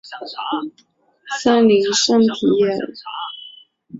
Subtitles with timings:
[1.43, 2.93] 森林圣皮耶尔。